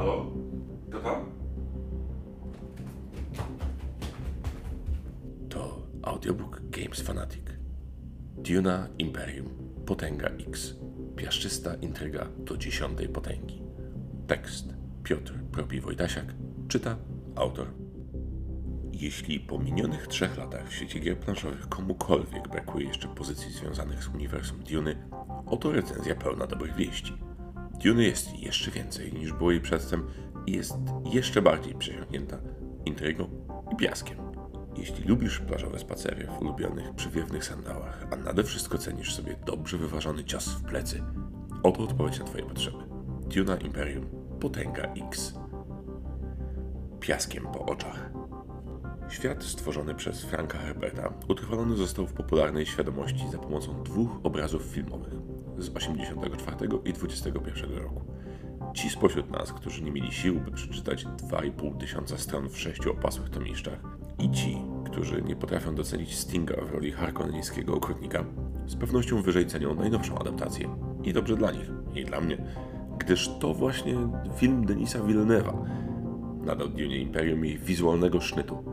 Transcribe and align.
Halo? 0.00 0.32
To 0.90 0.98
tam? 0.98 1.32
To 5.48 5.82
audiobook 6.02 6.60
Games 6.70 7.00
Fanatic. 7.00 7.44
Duna 8.36 8.88
Imperium. 8.98 9.46
Potęga 9.86 10.28
X. 10.48 10.74
Piaszczysta 11.16 11.74
intryga 11.74 12.26
do 12.38 12.56
dziesiątej 12.56 13.08
potęgi. 13.08 13.62
Tekst 14.26 14.74
Piotr 15.02 15.34
Propi 15.52 15.80
Wojtasiak. 15.80 16.34
Czyta 16.68 16.96
autor. 17.36 17.66
Jeśli 18.92 19.40
po 19.40 19.58
minionych 19.58 20.06
trzech 20.06 20.38
latach 20.38 20.68
w 20.68 20.72
świecie 20.72 21.00
gier 21.00 21.18
planszowych 21.18 21.68
komukolwiek 21.68 22.48
brakuje 22.48 22.86
jeszcze 22.86 23.08
pozycji 23.08 23.52
związanych 23.52 24.04
z 24.04 24.08
uniwersum 24.08 24.62
Duny, 24.70 24.96
oto 25.46 25.72
recenzja 25.72 26.14
pełna 26.14 26.46
dobrych 26.46 26.76
wieści. 26.76 27.29
Duny 27.84 28.04
jest 28.04 28.38
jeszcze 28.38 28.70
więcej 28.70 29.12
niż 29.12 29.32
było 29.32 29.50
jej 29.50 29.60
przedtem 29.60 30.06
i 30.46 30.52
jest 30.52 30.74
jeszcze 31.04 31.42
bardziej 31.42 31.74
przesiąknięta 31.74 32.38
intrygą 32.84 33.30
i 33.72 33.76
piaskiem. 33.76 34.18
Jeśli 34.76 35.04
lubisz 35.04 35.38
plażowe 35.38 35.78
spacery 35.78 36.26
w 36.26 36.42
ulubionych, 36.42 36.94
przywiewnych 36.94 37.44
sandałach, 37.44 38.06
a 38.10 38.16
nade 38.16 38.44
wszystko 38.44 38.78
cenisz 38.78 39.14
sobie 39.14 39.36
dobrze 39.46 39.78
wyważony 39.78 40.24
cios 40.24 40.48
w 40.48 40.64
plecy, 40.64 41.02
oto 41.62 41.82
odpowiedź 41.82 42.18
na 42.18 42.24
Twoje 42.24 42.44
potrzeby. 42.44 42.78
Duna 43.34 43.56
Imperium 43.56 44.06
Potęga 44.40 44.82
X. 44.82 45.34
Piaskiem 47.00 47.46
po 47.52 47.66
oczach. 47.66 48.10
Świat 49.08 49.44
stworzony 49.44 49.94
przez 49.94 50.24
Franka 50.24 50.58
Herberta 50.58 51.12
utrwalony 51.28 51.76
został 51.76 52.06
w 52.06 52.12
popularnej 52.12 52.66
świadomości 52.66 53.30
za 53.32 53.38
pomocą 53.38 53.82
dwóch 53.82 54.10
obrazów 54.22 54.62
filmowych 54.62 55.29
z 55.62 55.76
84 55.76 56.68
i 56.84 56.92
21 56.92 57.78
roku. 57.78 58.00
Ci 58.74 58.90
spośród 58.90 59.30
nas, 59.30 59.52
którzy 59.52 59.82
nie 59.82 59.90
mieli 59.90 60.12
sił, 60.12 60.40
by 60.40 60.50
przeczytać 60.50 61.04
2,5 61.04 61.76
tysiąca 61.78 62.18
stron 62.18 62.48
w 62.48 62.58
sześciu 62.58 62.90
opasłych 62.92 63.30
tomiszczach 63.30 63.80
i 64.18 64.30
ci, 64.30 64.56
którzy 64.84 65.22
nie 65.22 65.36
potrafią 65.36 65.74
docenić 65.74 66.18
Stinga 66.18 66.56
w 66.64 66.70
roli 66.70 66.92
harkoneńskiego 66.92 67.74
okrutnika, 67.74 68.24
z 68.66 68.76
pewnością 68.76 69.22
wyżej 69.22 69.46
cenią 69.46 69.74
najnowszą 69.74 70.18
adaptację. 70.18 70.68
I 71.04 71.12
dobrze 71.12 71.36
dla 71.36 71.52
nich, 71.52 71.70
i 71.94 72.04
dla 72.04 72.20
mnie, 72.20 72.44
gdyż 72.98 73.30
to 73.40 73.54
właśnie 73.54 73.94
film 74.36 74.66
Denisa 74.66 74.98
Villeneuve'a 74.98 75.66
nadał 76.44 76.68
Dune 76.68 76.96
Imperium 76.96 77.44
jej 77.44 77.58
wizualnego 77.58 78.20
sznytu. 78.20 78.69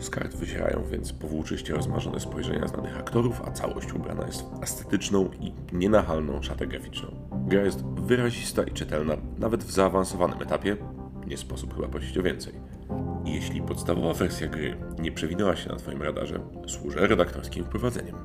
Z 0.00 0.10
kart 0.10 0.36
wysierają 0.36 0.84
więc 0.90 1.12
powłóczyście 1.12 1.74
rozmarzone 1.74 2.20
spojrzenia 2.20 2.68
znanych 2.68 2.98
aktorów, 2.98 3.42
a 3.44 3.50
całość 3.50 3.92
ubrana 3.92 4.26
jest 4.26 4.42
w 4.42 4.62
estetyczną 4.62 5.30
i 5.40 5.52
nienachalną 5.72 6.42
szatę 6.42 6.66
graficzną. 6.66 7.08
Gra 7.46 7.62
jest 7.62 7.84
wyrazista 7.84 8.62
i 8.62 8.70
czytelna, 8.70 9.16
nawet 9.38 9.64
w 9.64 9.70
zaawansowanym 9.70 10.42
etapie. 10.42 10.76
Nie 11.26 11.36
sposób 11.36 11.74
chyba 11.74 11.88
prosić 11.88 12.18
o 12.18 12.22
więcej. 12.22 12.54
Jeśli 13.24 13.62
podstawowa 13.62 14.14
wersja 14.14 14.48
gry 14.48 14.76
nie 14.98 15.12
przewinęła 15.12 15.56
się 15.56 15.68
na 15.68 15.76
Twoim 15.76 16.02
radarze, 16.02 16.40
służę 16.66 17.06
redaktorskim 17.06 17.64
wprowadzeniem. 17.64 18.16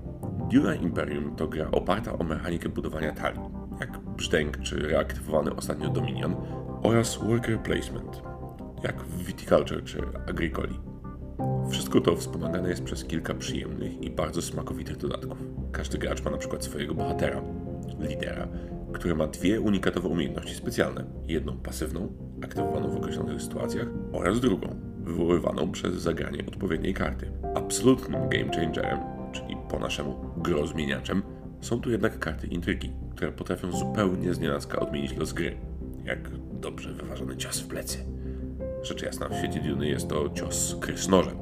Duna 0.51 0.75
Imperium 0.75 1.35
to 1.35 1.47
gra 1.47 1.71
oparta 1.71 2.17
o 2.17 2.23
mechanikę 2.23 2.69
budowania 2.69 3.11
talii, 3.11 3.41
jak 3.79 3.99
brzdęk 3.99 4.57
czy 4.57 4.79
reaktywowany 4.79 5.55
ostatnio 5.55 5.89
Dominion, 5.89 6.35
oraz 6.83 7.17
worker 7.17 7.59
placement, 7.59 8.21
jak 8.83 9.03
w 9.03 9.25
Viticulture 9.25 9.83
czy 9.83 10.01
Agricoli. 10.29 10.94
Wszystko 11.69 12.01
to 12.01 12.15
wspomagane 12.15 12.69
jest 12.69 12.83
przez 12.83 13.05
kilka 13.05 13.33
przyjemnych 13.33 14.01
i 14.01 14.09
bardzo 14.09 14.41
smakowitych 14.41 14.97
dodatków. 14.97 15.37
Każdy 15.71 15.97
gracz 15.97 16.23
ma 16.23 16.31
na 16.31 16.37
przykład 16.37 16.63
swojego 16.63 16.95
bohatera, 16.95 17.41
lidera, 17.99 18.47
który 18.93 19.15
ma 19.15 19.27
dwie 19.27 19.61
unikatowe 19.61 20.07
umiejętności 20.07 20.55
specjalne. 20.55 21.05
Jedną 21.27 21.57
pasywną, 21.57 22.13
aktywowaną 22.43 22.89
w 22.89 22.95
określonych 22.95 23.41
sytuacjach, 23.41 23.87
oraz 24.11 24.39
drugą, 24.39 24.75
wywoływaną 24.99 25.71
przez 25.71 25.95
zagranie 25.95 26.45
odpowiedniej 26.47 26.93
karty. 26.93 27.31
Absolutnym 27.55 28.29
game 28.29 28.51
changerem, 28.55 28.99
czyli 29.31 29.57
po 29.69 29.79
naszemu 29.79 30.15
grozmieniaczem, 30.37 31.23
są 31.61 31.81
tu 31.81 31.91
jednak 31.91 32.19
karty 32.19 32.47
intrygi, 32.47 32.91
które 33.15 33.31
potrafią 33.31 33.71
zupełnie 33.71 34.33
znienacka 34.33 34.79
odmienić 34.79 35.17
los 35.17 35.33
gry, 35.33 35.57
jak 36.05 36.29
dobrze 36.59 36.93
wyważony 36.93 37.37
cios 37.37 37.59
w 37.59 37.67
plecy. 37.67 37.97
Rzecz 38.83 39.01
jasna, 39.01 39.29
w 39.29 39.35
świecie 39.35 39.61
Duny 39.61 39.87
jest 39.87 40.07
to 40.07 40.29
cios 40.29 40.75
krysnożem. 40.79 41.37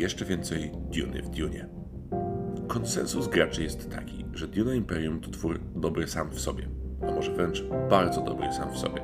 Jeszcze 0.00 0.24
więcej 0.24 0.70
Duny 0.74 1.22
w 1.22 1.30
Dunie. 1.30 1.68
Konsensus 2.68 3.28
graczy 3.28 3.62
jest 3.62 3.90
taki, 3.90 4.24
że 4.34 4.48
Duna 4.48 4.74
Imperium 4.74 5.20
to 5.20 5.30
twór 5.30 5.60
dobry 5.76 6.08
sam 6.08 6.30
w 6.30 6.40
sobie, 6.40 6.68
a 7.02 7.10
może 7.10 7.32
wręcz 7.32 7.64
bardzo 7.90 8.20
dobry 8.20 8.52
sam 8.52 8.72
w 8.72 8.78
sobie. 8.78 9.02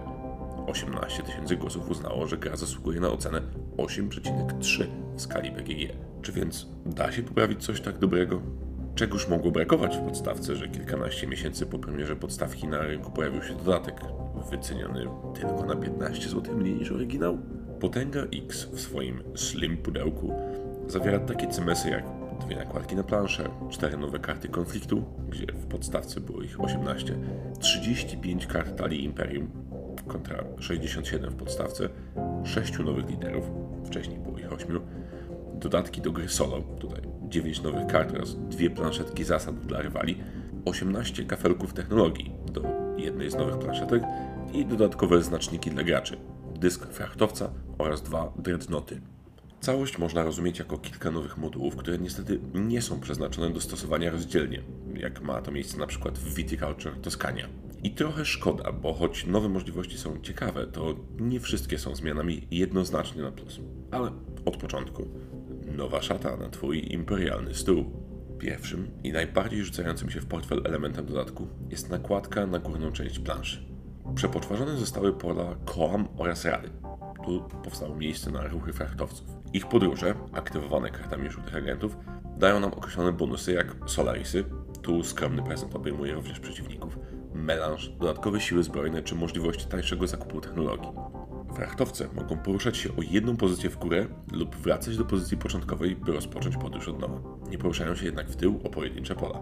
18 0.67 1.23
tysięcy 1.23 1.57
głosów 1.57 1.91
uznało, 1.91 2.27
że 2.27 2.37
gra 2.37 2.57
zasługuje 2.57 3.01
na 3.01 3.09
ocenę 3.09 3.43
8,3 3.77 4.87
w 5.17 5.23
skali 5.23 5.51
BGG. 5.51 5.93
Czy 6.23 6.33
więc 6.33 6.67
da 6.87 7.13
się 7.13 7.23
poprawić 7.23 7.65
coś 7.65 7.81
tak 7.81 7.99
dobrego? 7.99 8.43
Czegoż 8.95 9.29
mogło 9.29 9.51
brakować 9.51 9.97
w 9.97 10.01
podstawce, 10.01 10.57
że 10.57 10.69
kilkanaście 10.69 11.27
miesięcy 11.27 11.67
po 11.67 11.79
premierze 11.79 12.17
podstawki 12.17 12.69
na 12.69 12.79
rynku 12.79 13.11
pojawił 13.11 13.43
się 13.43 13.55
dodatek, 13.55 14.01
wyceniony 14.51 15.07
tylko 15.35 15.65
na 15.67 15.77
15 15.77 16.29
zł 16.29 16.57
mniej 16.57 16.75
niż 16.75 16.93
oryginał? 16.93 17.39
Potęga 17.81 18.21
X 18.21 18.65
w 18.65 18.81
swoim 18.81 19.23
slim 19.35 19.77
pudełku 19.77 20.35
zawiera 20.89 21.19
takie 21.19 21.47
cymesy 21.47 21.91
jak 21.91 22.05
dwie 22.47 22.57
nakładki 22.57 22.97
na 22.97 23.03
planszę, 23.03 23.49
cztery 23.71 23.97
nowe 23.97 24.19
karty 24.19 24.49
konfliktu, 24.49 25.05
gdzie 25.29 25.47
w 25.47 25.67
podstawce 25.67 26.21
było 26.21 26.43
ich 26.43 26.61
18, 26.61 27.19
35 27.61 28.47
kart 28.47 28.77
talii 28.77 29.05
Imperium 29.05 29.51
kontra 30.07 30.45
67 30.59 31.31
w 31.31 31.37
podstawce, 31.37 31.89
6 32.45 32.79
nowych 32.79 33.09
liderów, 33.09 33.51
wcześniej 33.85 34.19
było 34.19 34.39
ich 34.39 34.53
8, 34.53 34.81
dodatki 35.55 36.01
do 36.01 36.13
gry 36.13 36.29
solo, 36.29 36.61
tutaj 36.61 37.01
9 37.29 37.63
nowych 37.63 37.87
kart 37.87 38.15
oraz 38.15 38.37
dwie 38.37 38.71
planszetki 38.71 39.25
zasad 39.25 39.67
dla 39.67 39.83
rywali, 39.83 40.19
18 40.65 41.25
kafelków 41.25 41.73
technologii 41.73 42.33
do 42.53 42.63
jednej 42.97 43.31
z 43.31 43.35
nowych 43.35 43.59
planszetek 43.59 44.03
i 44.53 44.67
dodatkowe 44.67 45.23
znaczniki 45.23 45.71
dla 45.71 45.83
graczy, 45.83 46.17
dysk 46.55 46.87
frachtowca 46.87 47.51
oraz 47.79 48.03
dwa 48.03 48.33
dreadnoty. 48.37 49.01
Całość 49.61 49.99
można 49.99 50.25
rozumieć 50.25 50.59
jako 50.59 50.79
kilka 50.79 51.11
nowych 51.11 51.39
modułów, 51.39 51.77
które 51.77 51.99
niestety 51.99 52.41
nie 52.55 52.83
są 52.83 53.01
przeznaczone 53.01 53.51
do 53.51 53.61
stosowania 53.61 54.11
rozdzielnie, 54.11 54.63
jak 54.95 55.23
ma 55.23 55.43
to 55.43 55.53
miejsce 55.53 55.79
na 55.79 55.87
przykład 55.87 56.19
w 56.19 56.35
Viticulture 56.35 56.97
Toskania. 57.03 57.49
I 57.83 57.91
trochę 57.91 58.25
szkoda, 58.25 58.73
bo 58.73 58.95
choć 58.95 59.27
nowe 59.27 59.49
możliwości 59.49 59.99
są 59.99 60.21
ciekawe, 60.23 60.67
to 60.67 60.97
nie 61.21 61.41
wszystkie 61.41 61.79
są 61.79 61.95
zmianami 61.95 62.47
jednoznacznie 62.51 63.23
na 63.23 63.33
plus. 63.33 63.61
Ale 63.91 64.11
od 64.45 64.57
początku. 64.57 65.09
Nowa 65.77 66.03
szata 66.03 66.37
na 66.37 66.49
Twój 66.49 66.93
imperialny 66.93 67.55
stół. 67.55 67.85
Pierwszym 68.39 68.91
i 69.05 69.13
najbardziej 69.13 69.65
rzucającym 69.65 70.11
się 70.11 70.21
w 70.21 70.27
portfel 70.27 70.63
elementem 70.65 71.07
dodatku 71.07 71.49
jest 71.71 71.91
nakładka 71.91 72.47
na 72.47 72.59
górną 72.59 72.93
część 72.93 73.19
planszy. 73.19 73.65
Przepoczwarzone 74.15 74.77
zostały 74.77 75.13
pola 75.13 75.57
Koam 75.65 76.09
oraz 76.17 76.45
Rady. 76.45 76.71
Tu 77.25 77.45
powstało 77.65 77.97
miejsce 77.97 78.31
na 78.31 78.49
ruchy 78.49 78.73
frachtowców. 78.73 79.36
Ich 79.53 79.67
podróże, 79.67 80.15
aktywowane 80.33 80.91
kartami 80.91 81.31
żółtych 81.31 81.57
agentów, 81.57 81.97
dają 82.39 82.61
nam 82.61 82.73
określone 82.73 83.13
bonusy 83.13 83.53
jak 83.53 83.77
Solarisy, 83.87 84.45
tu 84.83 85.05
skromny 85.05 85.43
prezent 85.43 85.77
obejmuje 85.77 86.15
również 86.15 86.41
przeciwników, 86.41 86.99
melanż, 87.35 87.89
dodatkowe 87.89 88.41
siły 88.41 88.63
zbrojne 88.63 89.03
czy 89.03 89.15
możliwość 89.15 89.67
tańszego 89.67 90.07
zakupu 90.07 90.41
technologii. 90.41 90.91
Frachtowce 91.55 92.09
mogą 92.15 92.39
poruszać 92.39 92.77
się 92.77 92.91
o 92.91 93.03
jedną 93.11 93.37
pozycję 93.37 93.71
w 93.71 93.77
górę 93.79 94.07
lub 94.33 94.57
wracać 94.57 94.97
do 94.97 95.05
pozycji 95.05 95.37
początkowej, 95.37 95.97
by 95.97 96.13
rozpocząć 96.13 96.57
podróż 96.57 96.89
od 96.89 97.01
nowa. 97.01 97.21
Nie 97.51 97.59
poruszają 97.59 97.95
się 97.95 98.05
jednak 98.05 98.29
w 98.29 98.37
tył 98.37 98.61
o 98.65 98.71
pojedyncze 98.71 99.15
pola. 99.15 99.39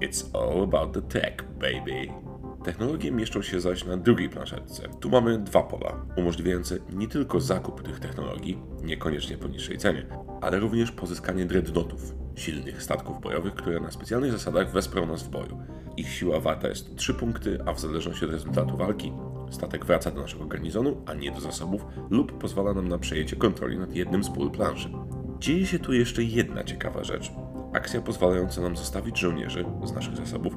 It's 0.00 0.36
all 0.38 0.62
about 0.62 0.92
the 0.92 1.02
tech, 1.02 1.36
baby. 1.58 2.33
Technologie 2.64 3.10
mieszczą 3.10 3.42
się 3.42 3.60
zaś 3.60 3.84
na 3.84 3.96
drugiej 3.96 4.28
planszetce. 4.28 4.88
Tu 5.00 5.10
mamy 5.10 5.38
dwa 5.38 5.62
pola, 5.62 6.06
umożliwiające 6.16 6.78
nie 6.92 7.08
tylko 7.08 7.40
zakup 7.40 7.82
tych 7.82 8.00
technologii, 8.00 8.58
niekoniecznie 8.82 9.38
po 9.38 9.48
niższej 9.48 9.78
cenie, 9.78 10.06
ale 10.40 10.60
również 10.60 10.92
pozyskanie 10.92 11.44
dreadnotów, 11.44 12.14
silnych 12.34 12.82
statków 12.82 13.20
bojowych, 13.20 13.54
które 13.54 13.80
na 13.80 13.90
specjalnych 13.90 14.32
zasadach 14.32 14.72
wesprą 14.72 15.06
nas 15.06 15.22
w 15.22 15.30
boju. 15.30 15.58
Ich 15.96 16.08
siła 16.08 16.40
warta 16.40 16.68
jest 16.68 16.96
3 16.96 17.14
punkty, 17.14 17.58
a 17.66 17.72
w 17.72 17.80
zależności 17.80 18.24
od 18.24 18.30
rezultatu 18.30 18.76
walki, 18.76 19.12
statek 19.50 19.84
wraca 19.84 20.10
do 20.10 20.20
naszego 20.20 20.46
garnizonu, 20.46 21.02
a 21.06 21.14
nie 21.14 21.32
do 21.32 21.40
zasobów, 21.40 21.86
lub 22.10 22.38
pozwala 22.38 22.74
nam 22.74 22.88
na 22.88 22.98
przejęcie 22.98 23.36
kontroli 23.36 23.78
nad 23.78 23.94
jednym 23.94 24.24
z 24.24 24.30
pól 24.30 24.50
planszy. 24.50 24.88
Dzieje 25.38 25.66
się 25.66 25.78
tu 25.78 25.92
jeszcze 25.92 26.22
jedna 26.22 26.64
ciekawa 26.64 27.04
rzecz. 27.04 27.32
Akcja 27.72 28.00
pozwalająca 28.00 28.60
nam 28.60 28.76
zostawić 28.76 29.18
żołnierzy 29.18 29.64
z 29.84 29.92
naszych 29.92 30.16
zasobów 30.16 30.56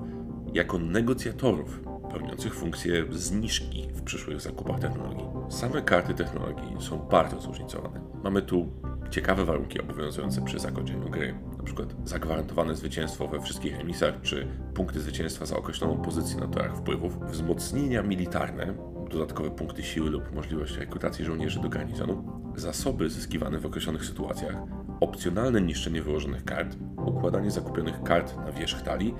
jako 0.53 0.77
negocjatorów 0.77 1.81
pełniących 2.07 2.56
funkcję 2.56 3.06
zniżki 3.12 3.88
w 3.94 4.01
przyszłych 4.01 4.42
zakupach 4.42 4.80
technologii. 4.80 5.25
Same 5.50 5.81
karty 5.81 6.13
technologii 6.13 6.75
są 6.80 6.98
bardzo 7.00 7.42
zróżnicowane. 7.42 8.01
Mamy 8.24 8.42
tu 8.42 8.68
ciekawe 9.09 9.45
warunki 9.45 9.81
obowiązujące 9.81 10.42
przy 10.42 10.59
zakończeniu 10.59 11.09
gry, 11.09 11.36
np. 11.54 11.86
zagwarantowane 12.06 12.75
zwycięstwo 12.75 13.27
we 13.27 13.42
wszystkich 13.42 13.80
emisach, 13.80 14.21
czy 14.21 14.48
punkty 14.74 15.00
zwycięstwa 15.00 15.45
za 15.45 15.57
określoną 15.57 15.98
pozycję 15.98 16.39
na 16.39 16.48
torach 16.48 16.77
wpływów, 16.77 17.19
wzmocnienia 17.31 18.04
militarne, 18.04 18.74
dodatkowe 19.10 19.51
punkty 19.51 19.83
siły 19.83 20.10
lub 20.10 20.36
możliwość 20.36 20.77
rekrutacji 20.77 21.25
żołnierzy 21.25 21.60
do 21.60 21.69
garnizonu, 21.69 22.42
zasoby 22.56 23.10
zyskiwane 23.10 23.60
w 23.60 23.65
określonych 23.65 24.06
sytuacjach, 24.06 24.56
opcjonalne 25.00 25.62
niszczenie 25.62 26.01
wyłożonych 26.01 26.45
kart, 26.45 26.77
układanie 27.06 27.51
zakupionych 27.51 28.03
kart 28.03 28.38
na 28.38 28.51
wierzch 28.51 28.81
talii, 28.81 29.15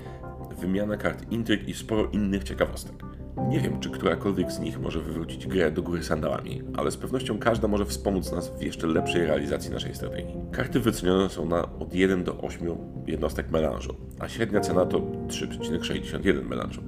wymiana 0.60 0.96
kart 0.96 1.32
intryg 1.32 1.68
i 1.68 1.74
sporo 1.74 2.08
innych 2.12 2.44
ciekawostek. 2.44 3.04
Nie 3.48 3.60
wiem, 3.60 3.80
czy 3.80 3.90
którakolwiek 3.90 4.52
z 4.52 4.58
nich 4.58 4.80
może 4.80 5.00
wywrócić 5.00 5.46
grę 5.46 5.70
do 5.70 5.82
góry 5.82 6.02
sandałami, 6.02 6.62
ale 6.76 6.90
z 6.90 6.96
pewnością 6.96 7.38
każda 7.38 7.68
może 7.68 7.84
wspomóc 7.84 8.32
nas 8.32 8.48
w 8.48 8.62
jeszcze 8.62 8.86
lepszej 8.86 9.26
realizacji 9.26 9.70
naszej 9.70 9.94
strategii. 9.94 10.34
Karty 10.52 10.80
wycenione 10.80 11.28
są 11.28 11.46
na 11.46 11.62
od 11.78 11.94
1 11.94 12.24
do 12.24 12.38
8 12.38 12.76
jednostek 13.06 13.50
melanżu, 13.50 13.96
a 14.18 14.28
średnia 14.28 14.60
cena 14.60 14.86
to 14.86 14.98
3,61 14.98 16.44
melanżu. 16.44 16.82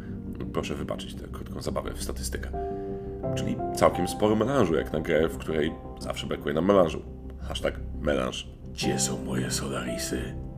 Proszę 0.52 0.74
wybaczyć 0.74 1.14
tę 1.14 1.28
krótką 1.32 1.62
zabawę 1.62 1.94
w 1.94 2.02
statystykę. 2.02 2.48
Czyli 3.34 3.56
całkiem 3.76 4.08
sporo 4.08 4.36
melanżu, 4.36 4.74
jak 4.74 4.92
na 4.92 5.00
grę, 5.00 5.28
w 5.28 5.38
której 5.38 5.72
zawsze 5.98 6.26
brakuje 6.26 6.54
nam 6.54 6.66
melanżu. 6.66 7.02
Hashtag 7.40 7.80
melanż. 8.00 8.48
Gdzie 8.72 8.98
są 8.98 9.24
moje 9.24 9.50
Solarisy? 9.50 10.49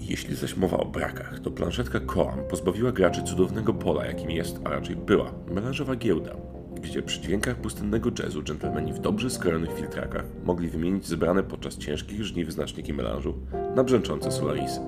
Jeśli 0.00 0.36
zaś 0.36 0.56
mowa 0.56 0.76
o 0.76 0.84
brakach, 0.84 1.40
to 1.40 1.50
planszetka 1.50 2.00
Koam 2.00 2.38
pozbawiła 2.50 2.92
graczy 2.92 3.22
cudownego 3.22 3.74
pola, 3.74 4.06
jakim 4.06 4.30
jest, 4.30 4.60
a 4.64 4.68
raczej 4.68 4.96
była, 4.96 5.32
melanżowa 5.50 5.96
giełda, 5.96 6.36
gdzie 6.80 7.02
przy 7.02 7.20
dźwiękach 7.20 7.56
pustynnego 7.56 8.10
jazzu 8.18 8.42
dżentelmeni 8.42 8.92
w 8.92 8.98
dobrze 8.98 9.30
skrojonych 9.30 9.72
filtrakach 9.76 10.24
mogli 10.44 10.68
wymienić 10.68 11.06
zebrane 11.06 11.42
podczas 11.42 11.78
ciężkich 11.78 12.24
żniw 12.24 12.52
znaczniki 12.52 12.92
melanżu 12.92 13.34
na 13.76 13.84
brzęczące 13.84 14.32
Solarisy. 14.32 14.80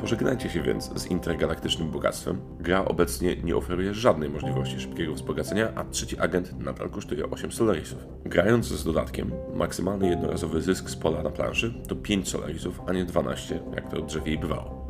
Pożegnajcie 0.00 0.50
się 0.50 0.62
więc 0.62 1.00
z 1.00 1.06
intergalaktycznym 1.06 1.90
bogactwem. 1.90 2.40
Gra 2.60 2.84
obecnie 2.84 3.36
nie 3.36 3.56
oferuje 3.56 3.94
żadnej 3.94 4.30
możliwości 4.30 4.80
szybkiego 4.80 5.14
wzbogacenia, 5.14 5.72
a 5.74 5.84
trzeci 5.84 6.18
agent 6.18 6.60
nadal 6.60 6.90
kosztuje 6.90 7.30
8 7.30 7.52
solarisów. 7.52 7.98
Grając 8.24 8.66
z 8.66 8.84
dodatkiem, 8.84 9.30
maksymalny 9.54 10.08
jednorazowy 10.08 10.62
zysk 10.62 10.90
z 10.90 10.96
pola 10.96 11.22
na 11.22 11.30
planszy 11.30 11.74
to 11.88 11.96
5 11.96 12.28
solarisów, 12.28 12.80
a 12.86 12.92
nie 12.92 13.04
12, 13.04 13.60
jak 13.74 13.90
to 13.90 14.02
drzewiej 14.02 14.38
bywało. 14.38 14.88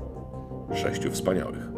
Sześciu 0.75 1.10
wspaniałych. 1.10 1.69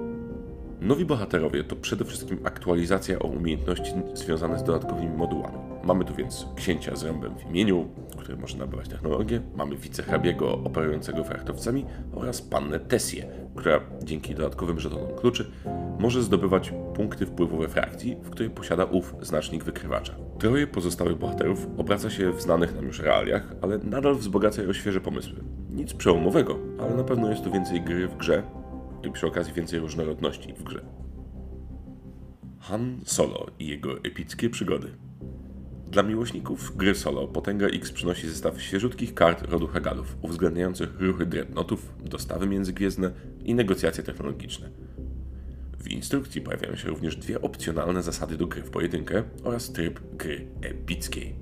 Nowi 0.80 1.04
bohaterowie 1.04 1.64
to 1.64 1.76
przede 1.76 2.04
wszystkim 2.04 2.38
aktualizacja 2.44 3.18
o 3.18 3.26
umiejętności 3.26 3.92
związane 4.14 4.58
z 4.58 4.64
dodatkowymi 4.64 5.16
modułami. 5.16 5.69
Mamy 5.84 6.04
tu 6.04 6.14
więc 6.14 6.46
księcia 6.56 6.96
z 6.96 7.02
rąbem 7.02 7.38
w 7.38 7.50
imieniu, 7.50 7.88
który 8.18 8.36
może 8.36 8.58
nabywać 8.58 8.88
technologię, 8.88 9.40
mamy 9.56 9.76
wicehrabiego 9.76 10.52
operującego 10.52 11.24
frachtowcami 11.24 11.86
oraz 12.14 12.42
pannę 12.42 12.80
Tessię, 12.80 13.26
która 13.54 13.80
dzięki 14.02 14.34
dodatkowym 14.34 14.80
żetonom 14.80 15.16
kluczy 15.16 15.50
może 15.98 16.22
zdobywać 16.22 16.72
punkty 16.94 17.26
wpływu 17.26 17.58
we 17.58 17.68
frakcji, 17.68 18.16
w 18.22 18.30
której 18.30 18.50
posiada 18.50 18.84
ów 18.84 19.14
znacznik 19.20 19.64
wykrywacza. 19.64 20.14
Troje 20.38 20.66
pozostałych 20.66 21.18
bohaterów 21.18 21.66
obraca 21.78 22.10
się 22.10 22.32
w 22.32 22.42
znanych 22.42 22.74
nam 22.74 22.86
już 22.86 23.00
realiach, 23.00 23.54
ale 23.62 23.78
nadal 23.78 24.14
wzbogaca 24.14 24.62
je 24.62 24.68
o 24.68 24.72
świeże 24.72 25.00
pomysły. 25.00 25.44
Nic 25.70 25.94
przełomowego, 25.94 26.58
ale 26.80 26.94
na 26.94 27.04
pewno 27.04 27.30
jest 27.30 27.44
tu 27.44 27.52
więcej 27.52 27.80
gry 27.82 28.08
w 28.08 28.16
grze 28.16 28.42
i 29.08 29.10
przy 29.10 29.26
okazji 29.26 29.52
więcej 29.52 29.78
różnorodności 29.78 30.52
w 30.52 30.62
grze. 30.62 30.80
Han 32.60 33.00
Solo 33.04 33.46
i 33.58 33.66
jego 33.66 33.96
epickie 33.96 34.50
przygody. 34.50 34.88
Dla 35.90 36.02
miłośników 36.02 36.76
gry 36.76 36.94
solo 36.94 37.28
Potęga 37.28 37.66
X 37.66 37.92
przynosi 37.92 38.28
zestaw 38.28 38.62
świeżutkich 38.62 39.14
kart 39.14 39.42
rodu 39.42 39.66
Hagalów, 39.66 40.16
uwzględniających 40.22 41.00
ruchy 41.00 41.26
dreadnotów, 41.26 41.92
dostawy 42.04 42.46
międzygwiezdne 42.46 43.10
i 43.44 43.54
negocjacje 43.54 44.04
technologiczne. 44.04 44.70
W 45.78 45.88
instrukcji 45.88 46.40
pojawiają 46.40 46.76
się 46.76 46.88
również 46.88 47.16
dwie 47.16 47.40
opcjonalne 47.40 48.02
zasady 48.02 48.36
do 48.36 48.46
gry 48.46 48.62
w 48.62 48.70
pojedynkę 48.70 49.22
oraz 49.44 49.72
tryb 49.72 50.00
gry 50.16 50.46
epickiej. 50.62 51.34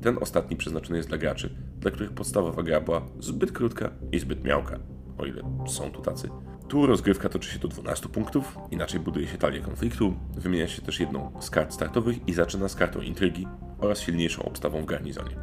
Ten 0.00 0.18
ostatni 0.20 0.56
przeznaczony 0.56 0.96
jest 0.96 1.08
dla 1.08 1.18
graczy, 1.18 1.50
dla 1.78 1.90
których 1.90 2.12
podstawowa 2.12 2.62
gra 2.62 2.80
była 2.80 3.06
zbyt 3.20 3.52
krótka 3.52 3.90
i 4.12 4.18
zbyt 4.18 4.44
miałka, 4.44 4.78
o 5.18 5.26
ile 5.26 5.42
są 5.68 5.90
tu 5.90 6.02
tacy. 6.02 6.28
Tu 6.68 6.86
rozgrywka 6.86 7.28
toczy 7.28 7.50
się 7.50 7.58
do 7.58 7.68
12 7.68 8.08
punktów, 8.08 8.58
inaczej 8.70 9.00
buduje 9.00 9.26
się 9.26 9.38
talię 9.38 9.60
konfliktu, 9.60 10.14
wymienia 10.36 10.68
się 10.68 10.82
też 10.82 11.00
jedną 11.00 11.32
z 11.40 11.50
kart 11.50 11.74
startowych 11.74 12.28
i 12.28 12.34
zaczyna 12.34 12.68
z 12.68 12.74
kartą 12.74 13.00
intrygi 13.00 13.46
oraz 13.78 14.00
silniejszą 14.00 14.42
obstawą 14.42 14.82
w 14.82 14.86
garnizonie. 14.86 15.36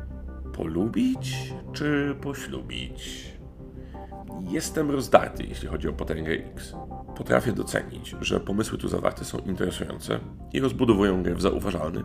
Polubić 0.53 1.53
czy 1.73 2.15
poślubić? 2.21 3.31
Jestem 4.41 4.91
rozdarty, 4.91 5.43
jeśli 5.43 5.67
chodzi 5.67 5.87
o 5.87 5.93
potęgę 5.93 6.31
X. 6.31 6.73
Potrafię 7.17 7.51
docenić, 7.51 8.15
że 8.21 8.39
pomysły 8.39 8.77
tu 8.77 8.87
zawarte 8.87 9.25
są 9.25 9.37
interesujące 9.37 10.19
i 10.53 10.59
rozbudowują 10.59 11.23
grę 11.23 11.35
w 11.35 11.41
zauważalny, 11.41 12.03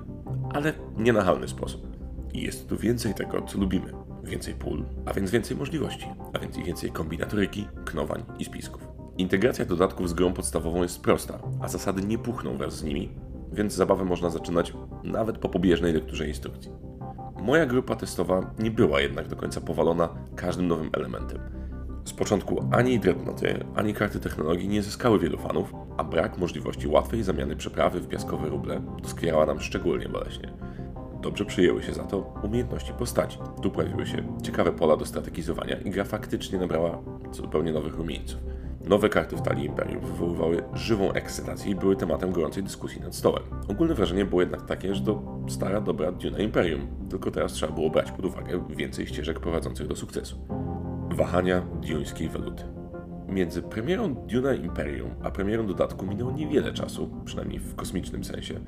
ale 0.55 0.73
nienachalny 0.97 1.49
sposób. 1.49 1.97
Jest 2.35 2.69
tu 2.69 2.77
więcej 2.77 3.15
tego, 3.15 3.43
co 3.43 3.59
lubimy. 3.59 3.93
Więcej 4.25 4.55
pól, 4.55 4.85
a 5.07 5.13
więc 5.13 5.31
więcej 5.31 5.57
możliwości, 5.57 6.07
a 6.33 6.39
więc 6.39 6.57
i 6.57 6.63
więcej 6.65 6.91
kombinatoryki, 6.91 7.69
knowań 7.85 8.25
i 8.39 8.45
spisków. 8.45 8.89
Integracja 9.17 9.65
dodatków 9.65 10.09
z 10.09 10.13
grą 10.13 10.33
podstawową 10.33 10.83
jest 10.83 11.03
prosta, 11.03 11.39
a 11.61 11.69
zasady 11.69 12.03
nie 12.03 12.19
puchną 12.19 12.57
wraz 12.57 12.77
z 12.77 12.85
nimi, 12.85 13.09
więc 13.53 13.75
zabawę 13.75 14.05
można 14.05 14.31
zaczynać 14.31 14.73
nawet 15.05 15.39
po 15.39 15.49
pobieżnej 15.49 15.93
lekturze 15.93 16.29
instrukcji. 16.29 16.71
Moja 17.43 17.67
grupa 17.67 17.97
testowa 17.97 18.55
nie 18.59 18.71
była 18.71 19.01
jednak 19.01 19.29
do 19.29 19.37
końca 19.37 19.61
powalona 19.61 20.09
każdym 20.37 20.69
nowym 20.69 20.91
elementem. 20.93 21.39
Z 22.05 22.13
początku 22.13 22.65
ani 22.73 23.01
dreadnoty, 23.01 23.65
ani 23.75 23.95
karty 23.95 24.21
technologii 24.21 24.69
nie 24.69 24.83
zyskały 24.83 25.19
wielu 25.19 25.39
fanów, 25.39 25.75
a 25.97 26.05
brak 26.05 26.39
możliwości 26.39 26.89
łatwej 26.89 27.23
zamiany 27.23 27.57
przeprawy 27.57 28.01
w 28.01 28.09
piaskowe 28.09 28.49
ruble 28.49 28.83
doskwierała 29.03 29.47
nam 29.47 29.61
szczególnie 29.61 30.09
boleśnie. 30.09 30.53
Dobrze 31.23 31.45
przyjęły 31.45 31.83
się 31.83 31.93
za 31.93 32.05
to 32.05 32.35
umiejętności 32.43 32.93
postaci. 32.93 33.39
Tu 33.63 33.71
pojawiły 33.71 34.07
się 34.07 34.39
ciekawe 34.43 34.73
pola 34.73 34.97
do 34.97 35.07
strategizowania 35.07 35.77
i 35.77 35.91
gra 35.91 36.05
faktycznie 36.05 36.59
nabrała 36.59 36.99
zupełnie 37.33 37.73
nowych 37.73 37.95
rumieńców. 37.95 38.50
Nowe 38.89 39.09
karty 39.09 39.37
w 39.37 39.43
talii 39.43 39.67
Imperium 39.67 40.01
wywoływały 40.01 40.63
żywą 40.75 41.13
ekscytację 41.13 41.71
i 41.71 41.75
były 41.75 41.97
tematem 41.97 42.33
gorącej 42.33 42.63
dyskusji 42.63 43.01
nad 43.01 43.15
stołem. 43.15 43.43
Ogólne 43.69 43.95
wrażenie 43.95 44.25
było 44.25 44.41
jednak 44.41 44.67
takie, 44.67 44.95
że 44.95 45.01
to 45.01 45.23
stara 45.49 45.81
dobra 45.81 46.13
Duna 46.13 46.39
Imperium, 46.39 46.81
tylko 47.11 47.31
teraz 47.31 47.53
trzeba 47.53 47.73
było 47.73 47.91
brać 47.91 48.11
pod 48.11 48.25
uwagę 48.25 48.65
więcej 48.71 49.07
ścieżek 49.07 49.41
prowadzących 49.41 49.87
do 49.87 49.97
sukcesu. 49.97 50.39
Wahania 51.11 51.61
duńskiej 51.61 52.29
waluty. 52.29 52.65
Między 53.29 53.63
premierą 53.63 54.15
Duna 54.15 54.55
Imperium 54.55 55.11
a 55.23 55.31
premierą 55.31 55.67
dodatku 55.67 56.07
minęło 56.07 56.33
niewiele 56.33 56.73
czasu, 56.73 57.11
przynajmniej 57.25 57.59
w 57.59 57.75
kosmicznym 57.75 58.25
sensie. 58.25 58.61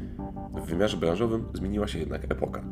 W 0.54 0.66
wymiarze 0.66 0.96
branżowym 0.96 1.44
zmieniła 1.54 1.88
się 1.88 1.98
jednak 1.98 2.32
epoka. 2.32 2.64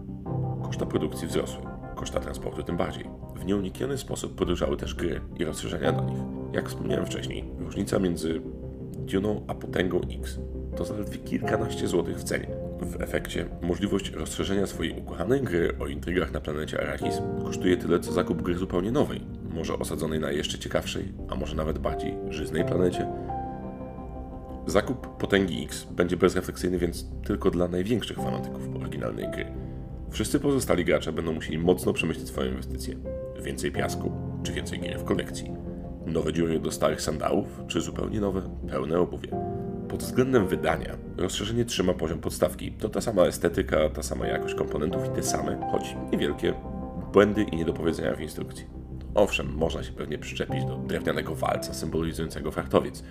Koszta 0.63 0.87
produkcji 0.87 1.29
wzrosły, 1.29 1.63
koszta 1.95 2.21
transportu 2.21 2.63
tym 2.63 2.77
bardziej. 2.77 3.05
W 3.37 3.45
nieunikniony 3.45 3.99
sposób 3.99 4.35
podróżały 4.35 4.77
też 4.77 4.95
gry 4.95 5.21
i 5.39 5.45
rozszerzenia 5.45 5.93
do 5.93 6.05
nich. 6.05 6.40
Jak 6.53 6.69
wspomniałem 6.69 7.07
wcześniej, 7.07 7.45
różnica 7.59 7.99
między 7.99 8.41
Duną 9.13 9.45
a 9.47 9.55
potęgą 9.55 10.01
X 10.21 10.39
to 10.77 10.85
zaledwie 10.85 11.19
kilkanaście 11.19 11.89
złotych 11.89 12.17
w 12.17 12.25
cenie. 12.25 12.47
W 12.81 13.03
efekcie 13.03 13.47
możliwość 13.63 14.11
rozszerzenia 14.11 14.67
swojej 14.67 14.99
ukochanej 14.99 15.41
gry 15.41 15.79
o 15.81 15.87
intrygach 15.87 16.33
na 16.33 16.41
planecie 16.41 16.81
Arrakis 16.81 17.23
kosztuje 17.45 17.77
tyle 17.77 18.01
co 18.01 18.13
zakup 18.13 18.43
gry 18.43 18.55
zupełnie 18.55 18.93
nowej, 18.93 19.21
może 19.55 19.79
osadzonej 19.79 20.21
na 20.21 20.31
jeszcze 20.31 20.59
ciekawszej, 20.59 21.13
a 21.29 21.35
może 21.35 21.57
nawet 21.57 21.79
bardziej 21.79 22.15
żyznej 22.29 22.65
planecie. 22.65 23.07
Zakup 24.67 25.19
potęgi 25.19 25.65
X 25.65 25.87
będzie 25.91 26.17
bezrefleksyjny 26.17 26.79
więc 26.79 27.07
tylko 27.25 27.51
dla 27.51 27.69
największych 27.69 28.17
fanatyków 28.17 28.77
oryginalnej 28.77 29.31
gry. 29.31 29.47
Wszyscy 30.11 30.41
pozostali 30.41 30.85
gracze 30.85 31.13
będą 31.13 31.33
musieli 31.33 31.59
mocno 31.59 31.93
przemyśleć 31.93 32.29
swoją 32.29 32.51
inwestycję. 32.51 32.97
Więcej 33.43 33.73
piasku, 33.73 34.13
czy 34.43 34.53
więcej 34.53 34.81
gier 34.81 34.99
w 35.01 35.05
kolekcji. 35.05 35.70
Nowe 36.07 36.33
dziury 36.33 36.61
do 36.61 36.73
starych 36.73 37.03
sandałów, 37.03 37.47
czy 37.69 37.81
zupełnie 37.81 38.21
nowe, 38.21 38.43
pełne 38.71 39.01
obuwie. 39.01 39.29
Pod 39.89 40.03
względem 40.03 40.47
wydania, 40.47 40.97
rozszerzenie 41.17 41.65
trzyma 41.65 41.95
poziom 41.95 42.19
podstawki. 42.19 42.73
To 42.73 42.89
ta 42.89 43.01
sama 43.01 43.23
estetyka, 43.23 43.91
ta 43.91 44.03
sama 44.03 44.27
jakość 44.27 44.55
komponentów 44.55 45.07
i 45.07 45.11
te 45.11 45.23
same, 45.23 45.71
choć 45.73 45.97
niewielkie, 46.13 46.55
błędy 47.13 47.43
i 47.43 47.57
niedopowiedzenia 47.57 48.15
w 48.17 48.21
instrukcji. 48.21 48.65
Owszem, 49.15 49.55
można 49.55 49.83
się 49.83 49.93
pewnie 49.93 50.19
przyczepić 50.19 50.65
do 50.65 50.77
drewnianego 50.77 51.35
walca 51.35 51.75
symbolizującego 51.75 52.51
frachtowiec, 52.51 53.03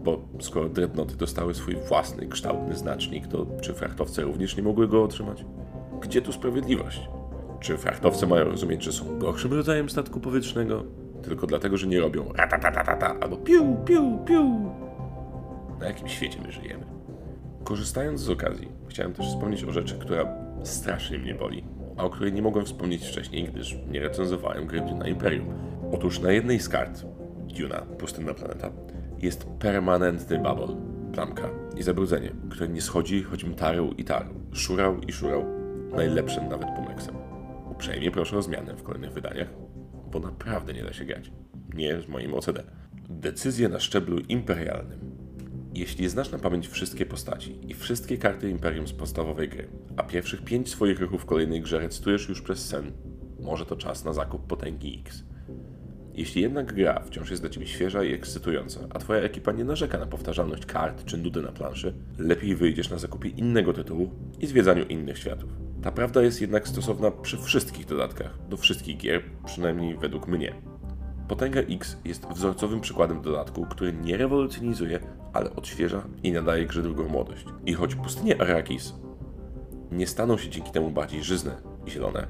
bo 0.00 0.28
skoro 0.40 0.68
dreadnoty 0.68 1.16
dostały 1.16 1.54
swój 1.54 1.76
własny, 1.88 2.26
kształtny 2.26 2.76
znacznik, 2.76 3.26
to 3.26 3.46
czy 3.60 3.74
frachtowce 3.74 4.22
również 4.22 4.56
nie 4.56 4.62
mogły 4.62 4.88
go 4.88 5.02
otrzymać? 5.02 5.44
Gdzie 6.00 6.22
tu 6.22 6.32
sprawiedliwość? 6.32 7.08
Czy 7.60 7.76
frachtowce 7.76 8.26
mają 8.26 8.44
rozumieć, 8.44 8.84
że 8.84 8.92
są 8.92 9.18
gorszym 9.18 9.52
rodzajem 9.52 9.90
statku 9.90 10.20
powietrznego? 10.20 10.84
Tylko 11.26 11.46
dlatego, 11.46 11.76
że 11.76 11.86
nie 11.86 12.00
robią 12.00 12.32
ratatatatata 12.34 13.16
albo 13.20 13.36
piu, 13.36 13.76
piu, 13.84 14.18
piu. 14.26 14.70
Na 15.80 15.86
jakim 15.86 16.08
świecie 16.08 16.38
my 16.46 16.52
żyjemy? 16.52 16.86
Korzystając 17.64 18.20
z 18.20 18.30
okazji, 18.30 18.68
chciałem 18.88 19.12
też 19.12 19.26
wspomnieć 19.26 19.64
o 19.64 19.72
rzeczy, 19.72 19.98
która 19.98 20.24
strasznie 20.62 21.18
mnie 21.18 21.34
boli, 21.34 21.64
a 21.96 22.04
o 22.04 22.10
której 22.10 22.32
nie 22.32 22.42
mogłem 22.42 22.64
wspomnieć 22.66 23.06
wcześniej, 23.08 23.44
gdyż 23.44 23.76
nie 23.90 24.00
recenzowałem 24.00 24.66
gry 24.66 24.80
Duna 24.80 25.08
Imperium. 25.08 25.46
Otóż 25.92 26.20
na 26.20 26.30
jednej 26.32 26.60
z 26.60 26.68
kart, 26.68 27.02
Duna, 27.58 27.82
pustynna 27.98 28.34
planeta, 28.34 28.70
jest 29.18 29.46
permanentny 29.58 30.38
bubble. 30.38 30.76
plamka 31.12 31.48
i 31.76 31.82
zabrudzenie, 31.82 32.32
które 32.50 32.68
nie 32.68 32.80
schodzi, 32.80 33.22
choćbym 33.22 33.54
tarł 33.54 33.90
i 33.98 34.04
tarł, 34.04 34.28
szurał 34.52 35.00
i 35.00 35.12
szurał, 35.12 35.44
najlepszym 35.96 36.48
nawet 36.48 36.68
Pumeksem. 36.76 37.14
Uprzejmie 37.70 38.10
proszę 38.10 38.36
o 38.36 38.42
zmianę 38.42 38.74
w 38.74 38.82
kolejnych 38.82 39.12
wydaniach, 39.12 39.48
bo 40.20 40.28
naprawdę 40.28 40.72
nie 40.72 40.82
da 40.82 40.92
się 40.92 41.04
grać. 41.04 41.30
Nie 41.74 42.00
z 42.00 42.08
moim 42.08 42.34
OCD. 42.34 42.62
Decyzje 43.08 43.68
na 43.68 43.80
szczeblu 43.80 44.18
imperialnym. 44.18 44.98
Jeśli 45.74 46.08
znasz 46.08 46.30
na 46.30 46.38
pamięć 46.38 46.68
wszystkie 46.68 47.06
postaci 47.06 47.58
i 47.70 47.74
wszystkie 47.74 48.18
karty 48.18 48.50
Imperium 48.50 48.88
z 48.88 48.92
podstawowej 48.92 49.48
gry, 49.48 49.68
a 49.96 50.02
pierwszych 50.02 50.42
pięć 50.42 50.70
swoich 50.70 51.00
ruchów 51.00 51.22
w 51.22 51.26
kolejnej 51.26 51.60
grze 51.60 51.78
recytujesz 51.78 52.28
już 52.28 52.42
przez 52.42 52.66
sen, 52.66 52.92
może 53.40 53.66
to 53.66 53.76
czas 53.76 54.04
na 54.04 54.12
zakup 54.12 54.46
potęgi 54.46 55.02
X. 55.06 55.24
Jeśli 56.14 56.42
jednak 56.42 56.72
gra 56.72 57.00
wciąż 57.00 57.30
jest 57.30 57.42
dla 57.42 57.50
Ciebie 57.50 57.66
świeża 57.66 58.04
i 58.04 58.12
ekscytująca, 58.12 58.80
a 58.90 58.98
Twoja 58.98 59.20
ekipa 59.20 59.52
nie 59.52 59.64
narzeka 59.64 59.98
na 59.98 60.06
powtarzalność 60.06 60.66
kart 60.66 61.04
czy 61.04 61.18
nudy 61.18 61.42
na 61.42 61.52
planszy, 61.52 61.94
lepiej 62.18 62.56
wyjdziesz 62.56 62.90
na 62.90 62.98
zakupie 62.98 63.28
innego 63.28 63.72
tytułu 63.72 64.10
i 64.40 64.46
zwiedzaniu 64.46 64.84
innych 64.84 65.18
światów. 65.18 65.65
Ta 65.86 65.92
prawda 65.92 66.22
jest 66.22 66.40
jednak 66.40 66.68
stosowna 66.68 67.10
przy 67.10 67.38
wszystkich 67.38 67.86
dodatkach, 67.86 68.48
do 68.48 68.56
wszystkich 68.56 68.96
gier, 68.96 69.22
przynajmniej 69.44 69.98
według 69.98 70.28
mnie. 70.28 70.54
Potęga 71.28 71.60
X 71.60 71.96
jest 72.04 72.26
wzorcowym 72.26 72.80
przykładem 72.80 73.22
dodatku, 73.22 73.66
który 73.66 73.92
nie 73.92 74.16
rewolucjonizuje, 74.16 75.00
ale 75.32 75.54
odświeża 75.54 76.02
i 76.22 76.32
nadaje 76.32 76.66
grze 76.66 76.82
drugą 76.82 77.08
młodość. 77.08 77.44
I 77.66 77.74
choć 77.74 77.94
pustynie 77.94 78.40
Arrakis 78.40 78.94
nie 79.90 80.06
staną 80.06 80.38
się 80.38 80.50
dzięki 80.50 80.70
temu 80.70 80.90
bardziej 80.90 81.24
żyzne 81.24 81.56
i 81.86 81.90
zielone, 81.90 82.26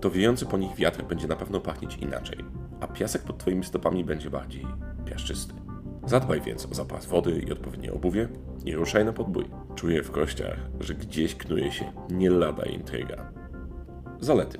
to 0.00 0.10
wiejący 0.10 0.46
po 0.46 0.58
nich 0.58 0.76
wiatr 0.76 1.02
będzie 1.02 1.28
na 1.28 1.36
pewno 1.36 1.60
pachnieć 1.60 1.96
inaczej, 1.96 2.38
a 2.80 2.86
piasek 2.86 3.22
pod 3.22 3.38
Twoimi 3.38 3.64
stopami 3.64 4.04
będzie 4.04 4.30
bardziej 4.30 4.66
piaszczysty. 5.04 5.61
Zadbaj 6.06 6.40
więc 6.40 6.66
o 6.66 6.74
zapas 6.74 7.06
wody 7.06 7.42
i 7.48 7.52
odpowiednie 7.52 7.92
obuwie 7.92 8.28
i 8.64 8.74
ruszaj 8.74 9.04
na 9.04 9.12
podbój. 9.12 9.44
Czuję 9.74 10.02
w 10.02 10.10
kościach, 10.10 10.56
że 10.80 10.94
gdzieś 10.94 11.34
knuje 11.34 11.72
się 11.72 11.92
nie 12.10 12.30
lada 12.30 12.62
intryga. 12.62 13.32
Zalety. 14.20 14.58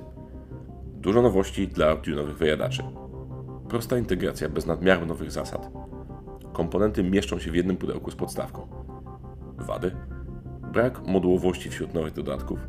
Dużo 0.93 1.21
nowości 1.21 1.67
dla 1.67 1.95
tunowych 1.95 2.37
wyjadaczy. 2.37 2.83
Prosta 3.69 3.97
integracja 3.97 4.49
bez 4.49 4.65
nadmiaru 4.65 5.05
nowych 5.05 5.31
zasad. 5.31 5.71
Komponenty 6.53 7.03
mieszczą 7.03 7.39
się 7.39 7.51
w 7.51 7.55
jednym 7.55 7.77
pudełku 7.77 8.11
z 8.11 8.15
podstawką. 8.15 8.67
Wady. 9.57 9.91
Brak 10.73 11.07
modułowości 11.07 11.69
wśród 11.69 11.93
nowych 11.93 12.13
dodatków. 12.13 12.59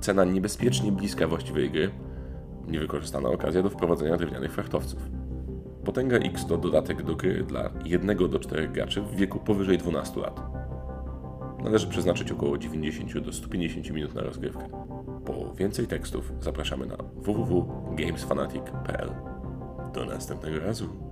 Cena 0.00 0.24
niebezpiecznie 0.24 0.92
bliska 0.92 1.28
właściwej 1.28 1.70
gry. 1.70 1.90
Niewykorzystana 2.66 3.28
okazja 3.28 3.62
do 3.62 3.70
wprowadzenia 3.70 4.16
drewnianych 4.16 4.52
frachtowców. 4.52 5.00
Potęga 5.86 6.16
X 6.16 6.46
to 6.46 6.58
dodatek 6.58 7.02
do 7.02 7.16
gry 7.16 7.44
dla 7.44 7.70
1 7.84 8.16
do 8.16 8.38
4 8.38 8.68
graczy 8.68 9.00
w 9.00 9.16
wieku 9.16 9.38
powyżej 9.38 9.78
12 9.78 10.20
lat. 10.20 10.40
Należy 11.64 11.86
przeznaczyć 11.86 12.32
około 12.32 12.58
90 12.58 13.18
do 13.18 13.32
150 13.32 13.90
minut 13.90 14.14
na 14.14 14.22
rozgrywkę. 14.22 14.68
Po 15.24 15.54
więcej 15.54 15.86
tekstów 15.86 16.32
zapraszamy 16.40 16.86
na 16.86 16.96
www.gamesfanatic.pl. 17.16 19.10
Do 19.94 20.04
następnego 20.04 20.60
razu. 20.60 21.05